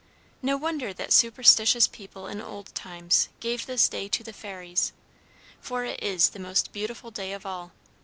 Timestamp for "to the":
4.07-4.33